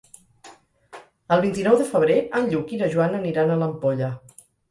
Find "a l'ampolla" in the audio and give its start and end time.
3.57-4.09